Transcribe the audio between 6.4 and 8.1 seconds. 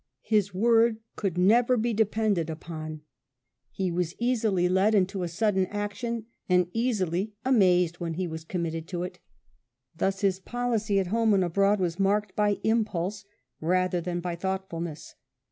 and easily" amazed"